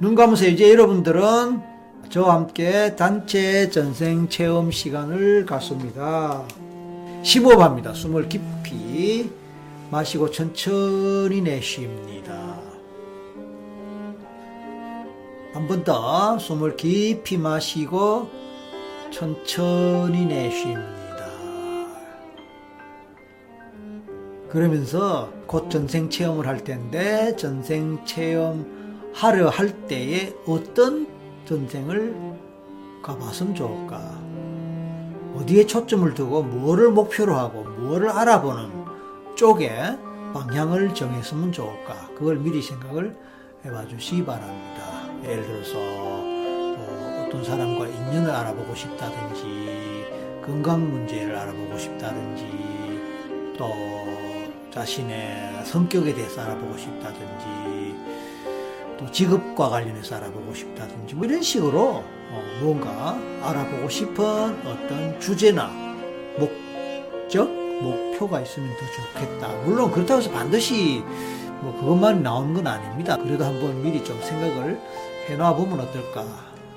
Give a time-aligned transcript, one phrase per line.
[0.00, 0.50] 눈 감으세요.
[0.50, 1.60] 이제 여러분들은
[2.08, 6.42] 저와 함께 단체 전생 체험 시간을 갖습니다.
[7.22, 7.92] 심호흡합니다.
[7.94, 9.30] 숨을 깊이
[9.90, 12.58] 마시고 천천히 내쉽니다.
[15.52, 18.30] 한 번 더 숨을 깊이 마시고
[19.10, 20.90] 천천히 내쉽니다.
[24.48, 28.80] 그러면서 곧 전생 체험을 할 텐데 전생 체험
[29.12, 31.06] 하려 할 때에 어떤
[31.44, 32.14] 전생을
[33.02, 34.18] 가봤으면 좋을까?
[35.36, 38.70] 어디에 초점을 두고 뭐를 목표로 하고 뭐를 알아보는
[39.36, 39.70] 쪽에
[40.32, 42.08] 방향을 정했으면 좋을까?
[42.16, 43.16] 그걸 미리 생각을
[43.64, 45.08] 해봐 주시기 바랍니다.
[45.24, 50.04] 예를 들어서 어, 어떤 사람과 인연을 알아보고 싶다든지
[50.44, 53.70] 건강 문제를 알아보고 싶다든지 또
[54.70, 57.79] 자신의 성격에 대해서 알아보고 싶다든지
[59.00, 64.24] 또 직업과 관련해서 알아보고 싶다든지 뭐 이런 식으로 어, 뭔가 알아보고 싶은
[64.66, 65.70] 어떤 주제나
[66.38, 69.48] 목적, 목표가 있으면 더 좋겠다.
[69.64, 71.02] 물론 그렇다고 해서 반드시
[71.62, 73.16] 뭐 그것만 나오는 건 아닙니다.
[73.16, 74.78] 그래도 한번 미리 좀 생각을
[75.28, 76.26] 해놔 보면 어떨까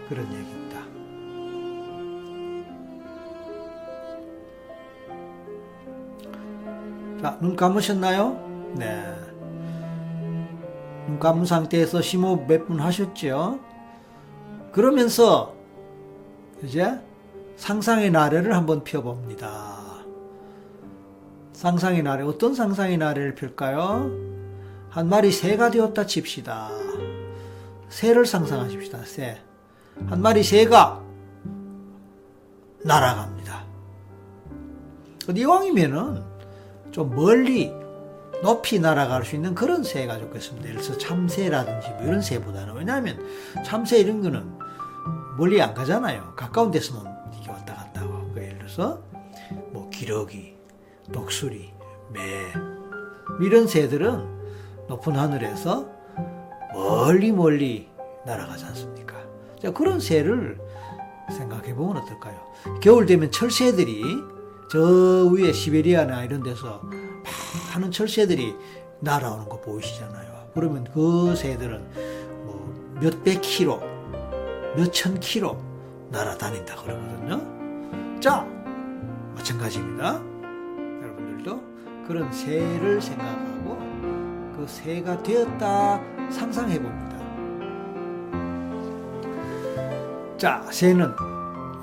[0.08, 0.64] 그런 얘기입니다.
[7.22, 8.74] 자, 눈 감으셨나요?
[8.76, 9.23] 네.
[11.08, 13.60] 눈 감은 상태에서 심호흡 몇 분 하셨죠?
[14.72, 15.54] 그러면서
[16.64, 17.00] 이제
[17.58, 19.84] 상상의 나래를 한번 펴봅니다.
[21.54, 24.12] 상상의 나래 어떤 상상의 나래를 펼까요?
[24.90, 26.70] 한 마리 새가 되었다 칩시다.
[27.90, 29.04] 새를 상상하십시다.
[29.06, 29.40] 새.
[30.08, 31.02] 한 마리 새가
[32.84, 33.64] 날아갑니다.
[35.36, 36.24] 이왕이면은
[36.92, 37.72] 좀 멀리
[38.44, 40.68] 높이 날아갈 수 있는 그런 새가 좋겠습니다.
[40.68, 43.26] 예를 들어서 참새라든지 뭐 이런 새보다는 왜냐하면
[43.66, 44.60] 참새 이런 거는
[45.38, 46.34] 멀리 안 가잖아요.
[46.36, 49.02] 가까운 데서만 이렇게 왔다 갔다 하고 그러니까 예를 들어서
[49.72, 50.58] 뭐 기러기,
[51.14, 51.72] 독수리,
[52.12, 52.22] 매
[53.42, 54.28] 이런 새들은
[54.90, 55.88] 높은 하늘에서
[56.74, 57.88] 멀리 멀리
[58.26, 59.16] 날아가지 않습니까?
[59.62, 60.60] 자, 그런 새를
[61.32, 62.38] 생각해 보면 어떨까요?
[62.82, 64.04] 겨울 되면 철새들이
[64.70, 64.80] 저
[65.32, 66.82] 위에 시베리아나 이런 데서
[67.74, 68.56] 많은 철새들이
[69.00, 70.50] 날아오는 거 보이시잖아요.
[70.54, 71.84] 그러면 그 새들은
[72.46, 73.82] 뭐 몇백 킬로,
[74.76, 75.62] 몇천 킬로
[76.10, 78.20] 날아다닌다 그러거든요.
[78.20, 78.46] 자,
[79.36, 80.22] 마찬가지입니다.
[81.02, 81.62] 여러분들도
[82.08, 83.78] 그런 새를 생각하고
[84.56, 87.14] 그 새가 되었다 상상해 봅니다.
[90.38, 91.14] 자, 새는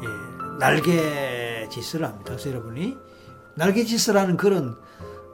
[0.03, 2.35] 예, 날개 짓을 합니다.
[2.47, 2.97] 여러분이
[3.55, 4.77] 날개 짓을 하는 그런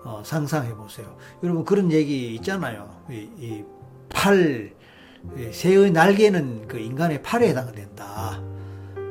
[0.07, 1.17] 어, 상상해 보세요.
[1.43, 2.89] 여러분 그런 얘기 있잖아요.
[3.11, 3.65] 이, 이
[4.09, 4.73] 팔,
[5.37, 8.41] 이 새의 날개는 그 인간의 팔에 해당된다.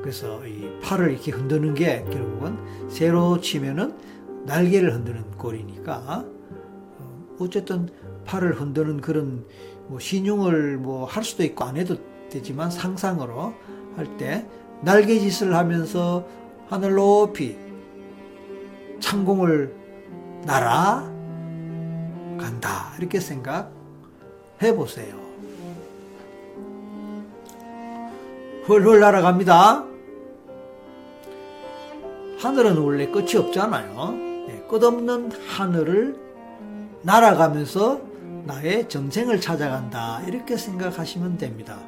[0.02, 2.58] 그래서 이 팔을 이렇게 흔드는 게 결국은
[2.90, 3.94] 새로 치면은
[4.46, 6.24] 날개를 흔드는 꼴이니까
[7.00, 7.90] 어, 어쨌든
[8.26, 9.46] 팔을 흔드는 그런
[9.88, 11.98] 뭐 신용을 뭐 할 수도 있고 안 해도
[12.30, 13.54] 되지만 상상으로
[13.98, 14.48] 할 때
[14.82, 16.26] 날개짓을 하면서
[16.68, 17.58] 하늘 높이
[19.00, 19.85] 창공을
[20.46, 21.02] 날아
[22.40, 23.70] 간다 이렇게 생각해
[24.76, 25.16] 보세요.
[28.66, 29.86] 훌훌 날아갑니다.
[32.40, 34.12] 하늘은 원래 끝이 없잖아요.
[34.48, 36.16] 네, 끝없는 하늘을
[37.02, 38.02] 날아가면서
[38.46, 40.22] 나의 전생을 찾아간다.
[40.28, 41.80] 이렇게 생각하시면 됩니다.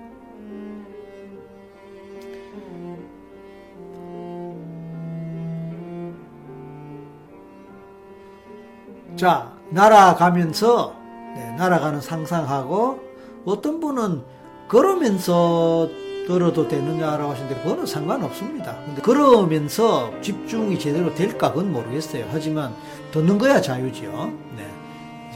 [9.17, 10.93] 자, 날아가면서,
[11.35, 12.99] 네, 날아가는 상상하고,
[13.45, 14.21] 어떤 분은
[14.67, 15.89] 걸으면서
[16.27, 18.77] 들어도 되느냐라고 하시는데, 그거는 상관없습니다.
[18.85, 22.25] 근데 걸으면서 집중이 제대로 될까, 그건 모르겠어요.
[22.31, 22.73] 하지만,
[23.11, 24.31] 듣는 거야 자유지요.
[24.55, 24.67] 네.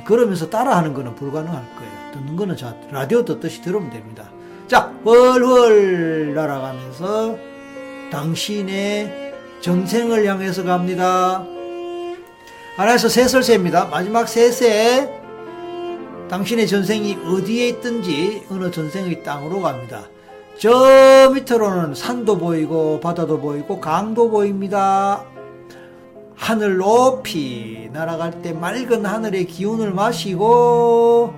[0.06, 2.12] 걸으면서 따라하는 거는 불가능할 거예요.
[2.14, 4.30] 듣는 거는 자, 라디오 듣듯이 들으면 됩니다.
[4.68, 7.38] 자, 훨훨 날아가면서
[8.12, 11.46] 당신의 전생을 향해서 갑니다.
[12.76, 13.86] 하나에서 세설세입니다.
[13.86, 15.12] 마지막 세세.
[16.30, 20.04] 당신의 전생이 어디에 있든지 어느 전생의 땅으로 갑니다.
[20.58, 25.26] 저 밑으로는 산도 보이고 바다도 보이고 강도 보입니다.
[26.36, 31.34] 하늘 높이 날아갈 때 맑은 하늘의 기운을 마시고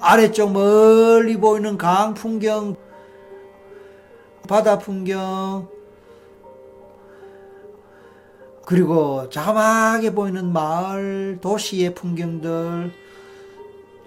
[0.00, 2.74] 아래쪽 멀리 보이는 강 풍경,
[4.48, 5.68] 바다 풍경,
[8.64, 12.92] 그리고 자그마하게 보이는 마을, 도시의 풍경들,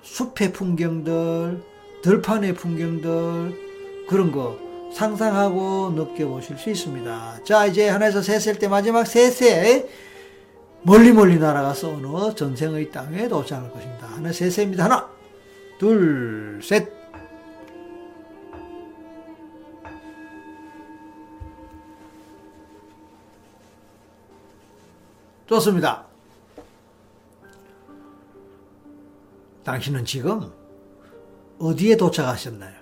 [0.02, 1.62] 숲의 풍경들,
[2.02, 4.58] 들판의 풍경들 그런 거
[4.94, 7.40] 상상하고 느껴보실 수 있습니다.
[7.44, 9.88] 자 이제 하나에서 셋을 때 마지막 셋에
[10.84, 14.08] 멀리 멀리 날아가서 어느 전생의 땅에 도착할 것입니다.
[14.08, 14.86] 하나 셋입니다.
[14.86, 15.10] 하나
[15.80, 17.05] 둘 셋
[25.48, 26.06] 좋습니다.
[29.64, 30.52] 당신은 지금
[31.60, 32.76] 어디에 도착하셨나요?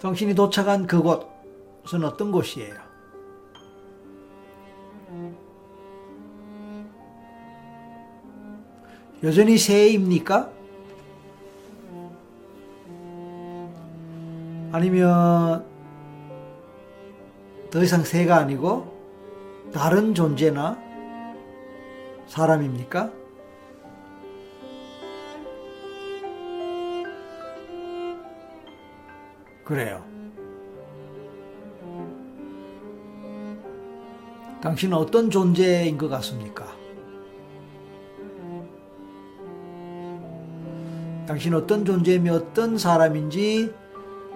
[0.00, 2.74] 당신이 도착한 그곳은 어떤 곳이에요?
[9.22, 10.52] 여전히 새입니까?
[14.72, 15.65] 아니면
[17.70, 18.94] 더 이상 새가 아니고
[19.72, 20.78] 다른 존재나
[22.26, 23.10] 사람입니까?
[29.64, 30.04] 그래요.
[34.62, 36.66] 당신은 어떤 존재인 것 같습니까?
[41.26, 43.72] 당신은 어떤 존재이며 어떤 사람인지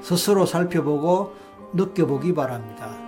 [0.03, 1.35] 스스로 살펴보고
[1.73, 3.00] 느껴보기 바랍니다.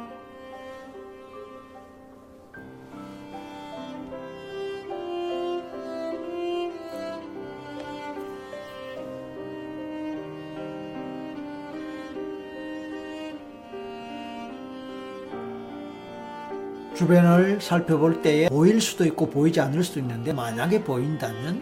[17.02, 21.60] 주변을 살펴볼 때에 보일 수도 있고 보이지 않을 수도 있는데 만약에 보인다면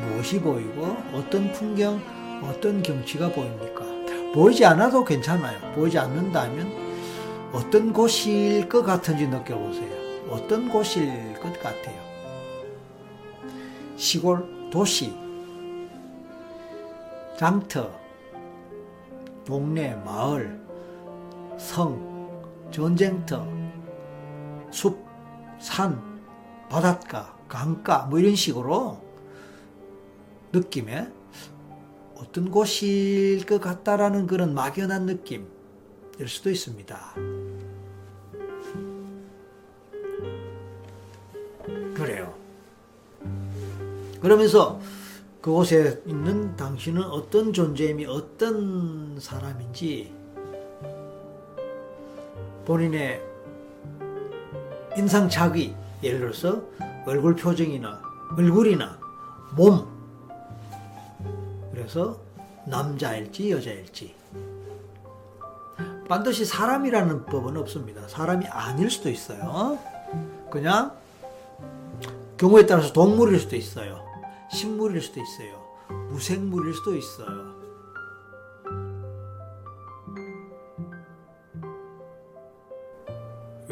[0.00, 2.00] 무엇이 보이고 어떤 풍경,
[2.42, 3.84] 어떤 경치가 보입니까?
[4.32, 5.72] 보이지 않아도 괜찮아요.
[5.74, 6.72] 보이지 않는다면
[7.52, 9.90] 어떤 곳일 것 같은지 느껴보세요.
[10.30, 12.00] 어떤 곳일 것 같아요.
[13.96, 15.14] 시골, 도시,
[17.36, 17.90] 장터,
[19.44, 20.58] 동네, 마을,
[21.58, 22.40] 성,
[22.70, 23.63] 전쟁터,
[24.74, 24.98] 숲,
[25.60, 26.02] 산,
[26.68, 29.00] 바닷가, 강가 뭐 이런 식으로
[30.52, 31.08] 느낌에
[32.16, 35.46] 어떤 곳일 것 같다라는 그런 막연한 느낌일
[36.26, 37.14] 수도 있습니다.
[41.94, 42.34] 그래요.
[44.20, 44.80] 그러면서
[45.40, 50.12] 그곳에 있는 당신은 어떤 존재임이 어떤 사람인지
[52.64, 53.33] 본인의
[54.96, 56.62] 인상착의 예를 들어서
[57.06, 58.00] 얼굴 표정이나
[58.36, 58.98] 얼굴이나
[59.56, 59.86] 몸
[61.72, 62.18] 그래서
[62.66, 64.14] 남자일지 여자일지
[66.08, 68.06] 반드시 사람이라는 법은 없습니다.
[68.08, 69.78] 사람이 아닐 수도 있어요.
[70.50, 70.92] 그냥
[72.36, 74.04] 경우에 따라서 동물일 수도 있어요.
[74.50, 75.64] 식물일 수도 있어요.
[76.10, 77.53] 무생물일 수도 있어요.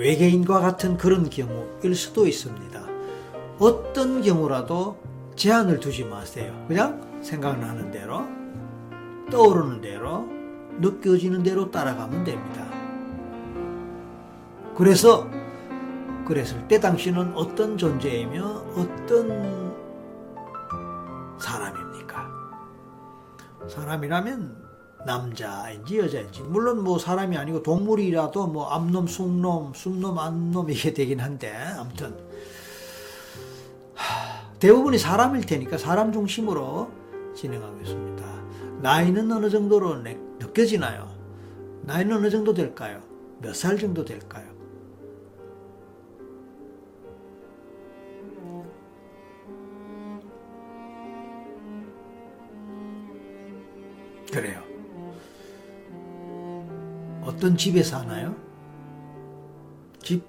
[0.03, 2.83] 외계인과 같은 그런 경우일 수도 있습니다.
[3.61, 4.99] 어떤 경우라도
[5.37, 6.53] 제한을 두지 마세요.
[6.67, 8.23] 그냥 생각나는 대로,
[9.31, 10.27] 떠오르는 대로,
[10.81, 12.67] 느껴지는 대로 따라가면 됩니다.
[14.77, 15.29] 그래서,
[16.27, 18.45] 그랬을 때 당신은 어떤 존재이며
[18.75, 19.73] 어떤
[21.39, 22.29] 사람입니까?
[23.69, 24.62] 사람이라면
[25.05, 31.53] 남자인지 여자인지 물론 뭐 사람이 아니고 동물이라도 뭐 암놈, 숭놈, 숭놈, 암놈 이게 되긴 한데
[31.77, 32.17] 아무튼
[34.59, 36.91] 대부분이 사람일 테니까 사람 중심으로
[37.35, 38.25] 진행하겠습니다.
[38.81, 39.97] 나이는 어느 정도로
[40.39, 41.11] 느껴지나요?
[41.83, 43.01] 나이는 어느 정도 될까요?
[43.41, 44.53] 몇 살 정도 될까요?
[54.33, 54.72] 그래요.
[57.33, 58.37] 어떤 집에 사나요?
[60.03, 60.23] 집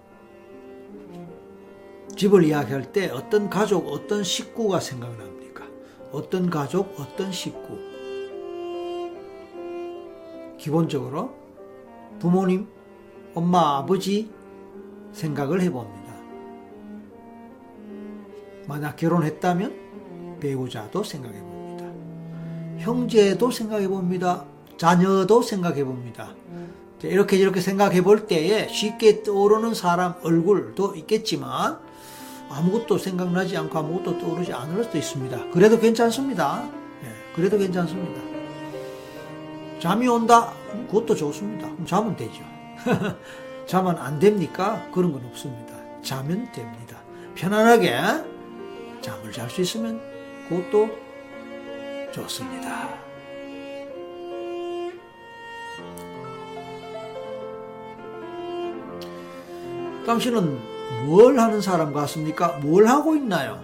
[2.16, 5.66] 집을 이야기할 때 어떤 가족, 어떤 식구가 생각납니까?
[6.12, 7.78] 어떤 가족, 어떤 식구?
[10.58, 11.36] 기본적으로
[12.20, 12.68] 부모님,
[13.36, 14.32] 엄마, 아버지
[15.12, 16.14] 생각을 해봅니다.
[18.66, 21.92] 만약 결혼했다면 배우자도 생각해 봅니다.
[22.78, 24.46] 형제도 생각해 봅니다.
[24.78, 26.34] 자녀도 생각해 봅니다.
[27.04, 31.80] 이렇게 이렇게 생각해 볼 때에 쉽게 떠오르는 사람 얼굴도 있겠지만
[32.50, 35.50] 아무것도 생각나지 않고 아무것도 떠오르지 않을 수도 있습니다.
[35.52, 36.64] 그래도 괜찮습니다.
[37.02, 38.22] 네, 그래도 괜찮습니다.
[39.80, 40.54] 잠이 온다?
[40.88, 41.70] 그것도 좋습니다.
[41.86, 42.42] 자면 되죠.
[43.68, 44.88] 자면 안 됩니까?
[44.94, 45.74] 그런 건 없습니다.
[46.02, 46.98] 자면 됩니다.
[47.36, 47.98] 편안하게
[49.02, 50.00] 잠을 잘 수 있으면
[50.48, 50.90] 그것도
[52.14, 53.03] 좋습니다.
[60.06, 60.60] 당신은
[61.06, 62.58] 뭘 하는 사람 같습니까?
[62.60, 63.62] 뭘 하고 있나요?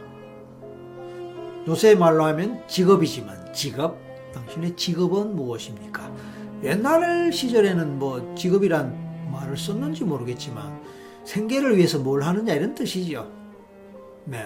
[1.68, 3.98] 요새 말로 하면 직업이지만 직업,
[4.34, 6.12] 당신의 직업은 무엇입니까?
[6.64, 10.82] 옛날 시절에는 뭐 직업이란 말을 썼는지 모르겠지만
[11.26, 13.30] 생계를 위해서 뭘 하느냐 이런 뜻이죠.
[14.26, 14.46] 네.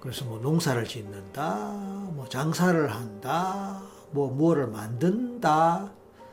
[0.00, 1.72] 그래서 뭐 농사를 짓는다,
[2.14, 5.90] 뭐 장사를 한다, 뭐 무엇을 만든다,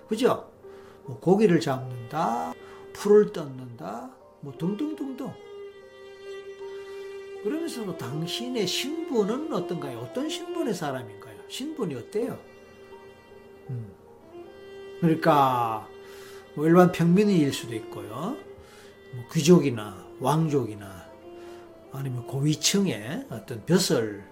[0.08, 0.50] 그죠?
[1.06, 2.54] 뭐 고기를 잡는다,
[2.94, 4.12] 풀을 뜯는다,
[4.44, 5.32] 뭐 등등등등.
[7.44, 10.00] 그러면서도 당신의 신분은 어떤가요?
[10.00, 11.40] 어떤 신분의 사람인가요?
[11.48, 12.38] 신분이 어때요?
[13.70, 13.92] 음.
[15.00, 15.88] 그러니까
[16.56, 18.38] 뭐 일반 평민일 수도 있고요.
[19.14, 21.10] 뭐 귀족이나 왕족이나
[21.94, 24.24] 아니면 고위층의 어떤 벼슬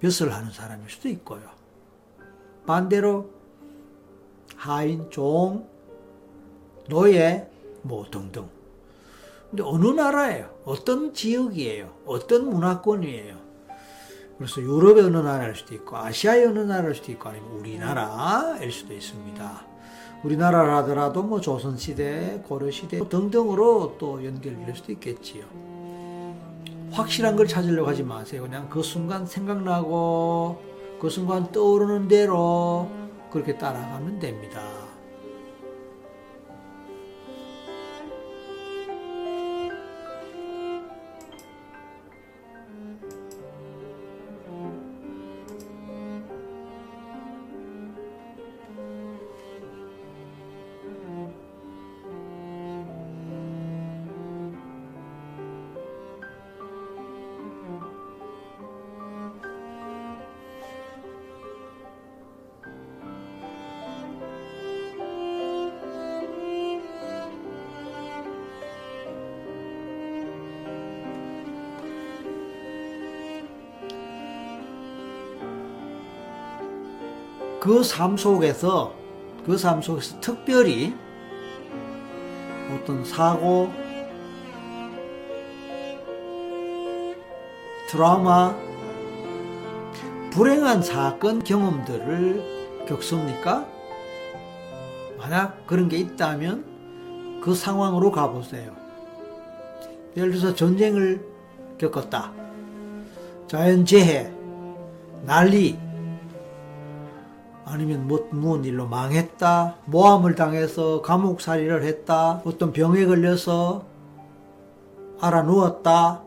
[0.00, 1.42] 벼슬 하는 사람일 수도 있고요.
[2.66, 3.30] 반대로
[4.56, 5.68] 하인, 종,
[6.88, 7.48] 노예
[7.82, 8.48] 뭐 등등.
[9.50, 10.50] 근데 어느 나라예요?
[10.64, 11.90] 어떤 지역이에요?
[12.06, 13.36] 어떤 문화권이에요?
[14.36, 19.66] 그래서 유럽의 어느 나라일 수도 있고 아시아의 어느 나라일 수도 있고 아니면 우리나라일 수도 있습니다.
[20.22, 25.44] 우리나라 하더라도 뭐 조선시대, 고려시대 등등으로 또 연결될 수도 있겠지요.
[26.92, 28.42] 확실한 걸 찾으려고 하지 마세요.
[28.42, 30.60] 그냥 그 순간 생각나고
[31.00, 32.88] 그 순간 떠오르는 대로
[33.30, 34.60] 그렇게 따라가면 됩니다.
[77.68, 78.94] 그 삶 속에서
[79.44, 80.94] 그 삶 속에서 특별히
[82.74, 83.70] 어떤 사고,
[87.90, 88.56] 트라우마,
[90.30, 93.66] 불행한 사건 경험들을 겪습니까?
[95.18, 98.72] 만약 그런 게 있다면 그 상황으로 가보세요.
[100.16, 101.22] 예를 들어서 전쟁을
[101.76, 102.32] 겪었다.
[103.46, 104.32] 자연재해,
[105.26, 105.78] 난리,
[107.70, 113.84] 아니면 뭐, 무슨 일로 망했다, 모함을 당해서 감옥살이를 했다, 어떤 병에 걸려서
[115.20, 116.22] 알아 누웠다,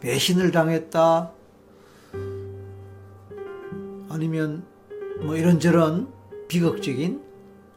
[0.00, 1.30] 배신을 당했다,
[4.08, 4.64] 아니면
[5.20, 6.08] 뭐 이런저런
[6.48, 7.22] 비극적인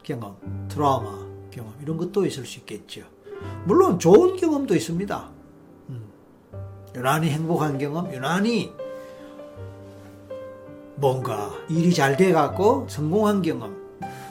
[0.02, 0.36] 경험,
[0.68, 3.02] 트라우마 경험, 이런 것도 있을 수 있겠죠.
[3.64, 5.30] 물론 좋은 경험도 있습니다.
[5.90, 6.08] 음.
[6.96, 8.72] 유난히 행복한 경험, 유난히
[10.96, 13.76] 뭔가 일이 잘 돼갖고 성공한 경험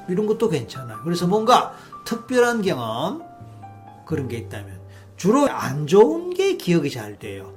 [0.08, 1.00] 이런 것도 괜찮아요.
[1.04, 1.74] 그래서 뭔가
[2.06, 3.24] 특별한 경험
[4.06, 4.80] 그런 게 있다면
[5.18, 7.54] 주로 안 좋은 게 기억이 잘 돼요.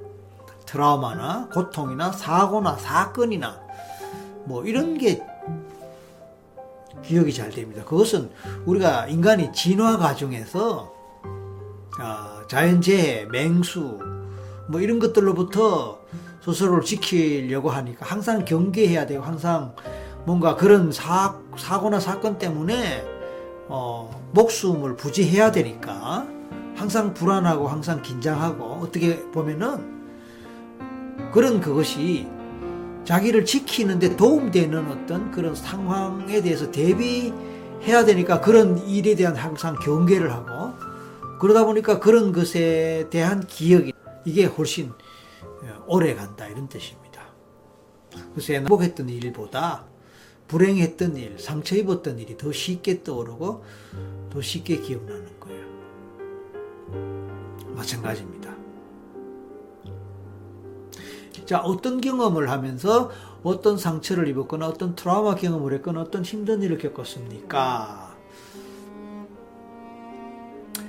[0.65, 3.59] 트라우마나 고통이나 사고나 사건이나
[4.45, 5.23] 뭐 이런 게
[7.03, 7.83] 기억이 잘 됩니다.
[7.83, 8.31] 그것은
[8.65, 10.93] 우리가 인간이 진화 과정에서
[11.99, 13.99] 아, 자연재해, 맹수
[14.67, 15.99] 뭐 이런 것들로부터
[16.45, 19.75] 스스로를 지키려고 하니까 항상 경계해야 되고 항상
[20.25, 23.03] 뭔가 그런 사, 사고나 사건 때문에
[23.67, 26.27] 어, 목숨을 부지해야 되니까
[26.75, 29.95] 항상 불안하고 항상 긴장하고 어떻게 보면은
[31.31, 32.27] 그런 그것이
[33.05, 40.73] 자기를 지키는데 도움되는 어떤 그런 상황에 대해서 대비해야 되니까 그런 일에 대한 항상 경계를 하고
[41.39, 43.93] 그러다 보니까 그런 것에 대한 기억이
[44.25, 44.91] 이게 훨씬
[45.87, 47.21] 오래 간다 이런 뜻입니다.
[48.33, 49.85] 그래서 행복했던 일보다
[50.47, 53.63] 불행했던 일, 상처 입었던 일이 더 쉽게 떠오르고
[54.29, 55.65] 더 쉽게 기억나는 거예요.
[57.75, 58.55] 마찬가지입니다.
[61.45, 63.11] 자, 어떤 경험을 하면서
[63.43, 68.15] 어떤 상처를 입었거나 어떤 트라우마 경험을 했거나 어떤 힘든 일을 겪었습니까?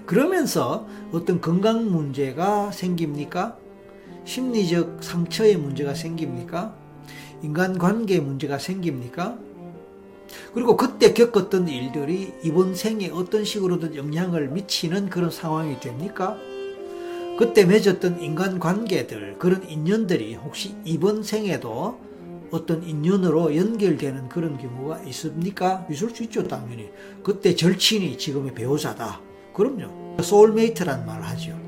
[0.07, 3.59] 그러면서 어떤 건강 문제가 생깁니까?
[4.27, 6.75] 심리적 상처의 문제가 생깁니까?
[7.43, 9.39] 인간 관계의 문제가 생깁니까?
[10.53, 16.37] 그리고 그때 겪었던 일들이 이번 생에 어떤 식으로든 영향을 미치는 그런 상황이 됩니까?
[17.39, 22.01] 그때 맺었던 인간 관계들, 그런 인연들이 혹시 이번 생에도
[22.51, 25.87] 어떤 인연으로 연결되는 그런 경우가 있습니까?
[25.91, 26.89] 있을 수 있죠, 당연히.
[27.23, 29.21] 그때 절친이 지금의 배우자다.
[29.53, 30.17] 그럼요.
[30.23, 31.66] soulmate란 말을 하죠.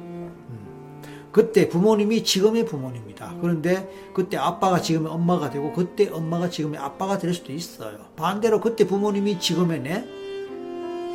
[1.28, 1.32] 음.
[1.32, 3.37] 그때 부모님이 지금의 부모님이다.
[3.40, 7.99] 그런데 그때 아빠가 지금의 엄마가 되고 그때 엄마가 지금의 아빠가 될 수도 있어요.
[8.16, 10.04] 반대로 그때 부모님이 지금의 내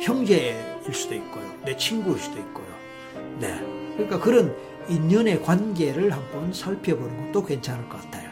[0.00, 0.56] 형제일
[0.92, 1.44] 수도 있고요.
[1.64, 2.66] 내 친구일 수도 있고요.
[3.40, 3.58] 네.
[3.94, 4.54] 그러니까 그런
[4.88, 8.23] 인연의 관계를 한번 살펴보는 것도 괜찮을 것 같아요.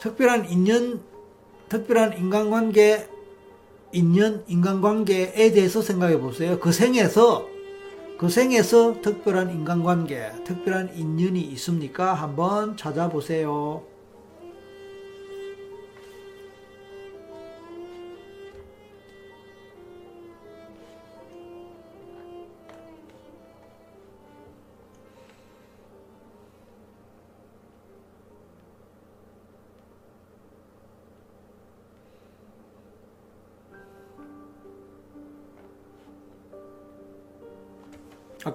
[0.00, 1.00] 특별한 인연,
[1.68, 3.08] 특별한 인간관계,
[3.92, 6.58] 인연, 인간관계에 대해서 생각해 보세요.
[6.60, 7.48] 그 생에서,
[8.16, 12.14] 그 생에서 특별한 인간관계, 특별한 인연이 있습니까?
[12.14, 13.87] 한번 찾아보세요.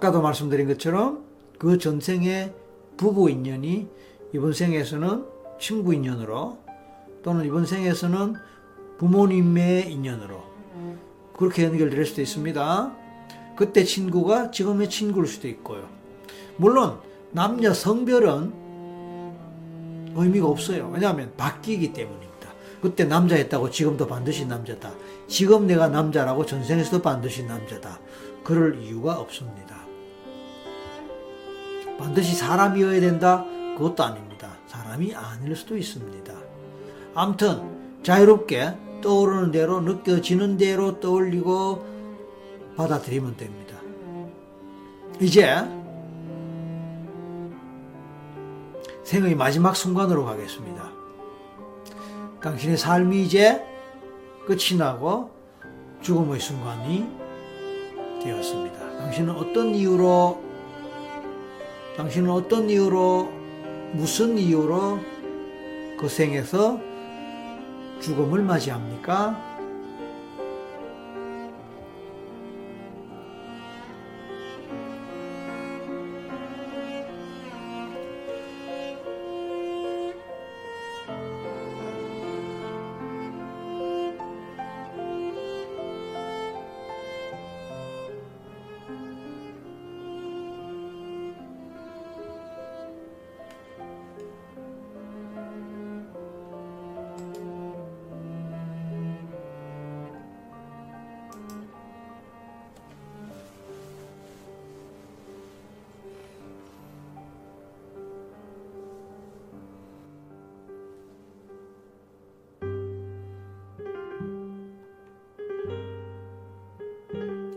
[0.03, 1.23] 아까도 말씀드린 것처럼
[1.57, 2.53] 그 전생의
[2.97, 3.87] 부부 인연이
[4.33, 5.23] 이번 생에서는
[5.59, 6.57] 친구 인연으로
[7.23, 8.35] 또는 이번 생에서는
[8.97, 10.43] 부모님의 인연으로
[11.37, 12.93] 그렇게 연결될 수도 있습니다.
[13.55, 15.87] 그때 친구가 지금의 친구일 수도 있고요.
[16.57, 16.97] 물론
[17.31, 18.51] 남녀 성별은
[20.15, 20.91] 의미가 없어요.
[20.93, 22.49] 왜냐하면 바뀌기 때문입니다.
[22.81, 24.91] 그때 남자였다고 지금도 반드시 남자다.
[25.29, 27.99] 지금 내가 남자라고 전생에서도 반드시 남자다.
[28.43, 29.83] 그럴 이유가 없습니다.
[32.03, 33.45] 반드시 사람이어야 된다?
[33.77, 34.49] 그것도 아닙니다.
[34.67, 36.33] 사람이 아닐 수도 있습니다.
[37.15, 41.85] 암튼 자유롭게 떠오르는 대로 느껴지는 대로 떠올리고
[42.75, 43.77] 받아들이면 됩니다.
[45.21, 45.55] 이제
[49.05, 50.91] 생의 마지막 순간으로 가겠습니다.
[52.41, 53.65] 당신의 삶이 이제
[54.45, 55.31] 끝이 나고
[56.01, 57.07] 죽음의 순간이
[58.21, 58.97] 되었습니다.
[58.97, 60.52] 당신은 어떤 이유로
[61.95, 63.32] 당신은 어떤 이유로
[63.93, 64.99] 무슨 이유로
[65.99, 66.79] 그 생에서
[68.01, 69.52] 죽음을 맞이합니까?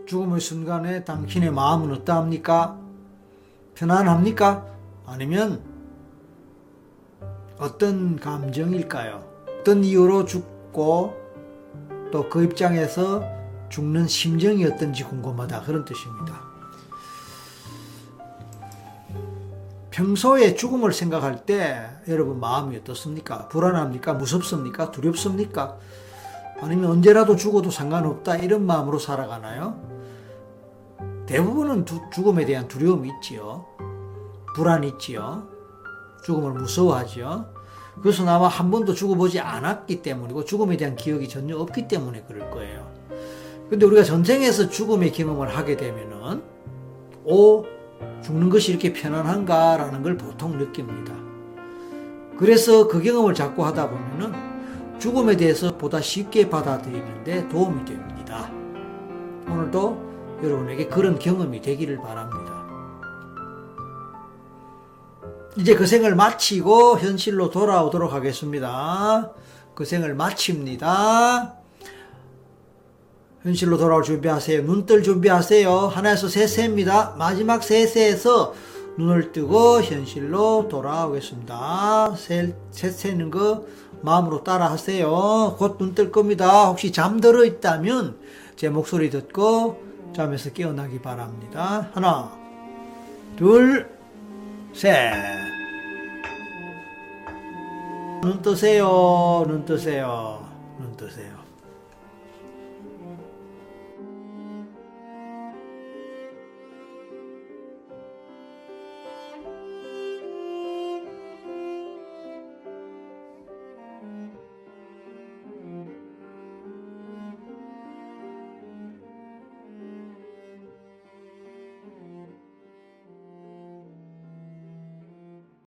[0.07, 2.79] 죽음의 순간에 당신의 마음은 어떠합니까?
[3.75, 4.65] 편안합니까?
[5.05, 5.61] 아니면
[7.59, 9.23] 어떤 감정일까요?
[9.59, 11.27] 어떤 이유로 죽고
[12.11, 13.21] 또 그 입장에서
[13.69, 15.63] 죽는 심정이 어떤지 궁금하다.
[15.63, 16.41] 그런 뜻입니다.
[19.91, 23.49] 평소에 죽음을 생각할 때 여러분 마음이 어떻습니까?
[23.49, 24.13] 불안합니까?
[24.13, 24.91] 무섭습니까?
[24.91, 25.77] 두렵습니까?
[26.61, 29.96] 아니면 언제라도 죽어도 상관없다 이런 마음으로 살아가나요?
[31.27, 33.65] 대부분은 두, 죽음에 대한 두려움이 있지요.
[34.55, 35.47] 불안이 있지요.
[36.23, 37.45] 죽음을 무서워하지요.
[37.97, 42.89] 그것은 아마 한 번도 죽어보지 않았기 때문이고 죽음에 대한 기억이 전혀 없기 때문에 그럴 거예요.
[43.69, 46.41] 근데 우리가 전생에서 죽음의 경험을 하게 되면은
[47.25, 47.65] 오
[48.23, 51.13] 죽는 것이 이렇게 편안한가라는 걸 보통 느낍니다.
[52.37, 58.49] 그래서 그 경험을 자꾸 하다 보면은 죽음에 대해서 보다 쉽게 받아들이는데 도움이 됩니다.
[59.49, 60.06] 오늘도
[60.43, 62.65] 여러분에게 그런 경험이 되기를 바랍니다.
[65.57, 69.31] 이제 그 생을 마치고 현실로 돌아오도록 하겠습니다.
[69.73, 71.55] 그 생을 마칩니다.
[73.41, 74.63] 현실로 돌아올 준비하세요.
[74.63, 75.71] 눈뜰 준비하세요.
[75.71, 77.15] 하나에서 세세입니다.
[77.17, 78.53] 마지막 세세에서
[78.97, 82.15] 눈을 뜨고 현실로 돌아오겠습니다.
[82.17, 83.65] 세, 세세는 거
[84.01, 85.55] 마음으로 따라 하세요.
[85.57, 86.67] 곧 눈 뜰 겁니다.
[86.67, 88.17] 혹시 잠들어 있다면
[88.55, 91.89] 제 목소리 듣고 잠에서 깨어나기 바랍니다.
[91.93, 92.31] 하나,
[93.35, 93.89] 둘,
[94.73, 95.13] 셋.
[98.21, 99.45] 눈 뜨세요.
[99.47, 100.47] 눈 뜨세요.
[100.79, 101.36] 눈 뜨세요.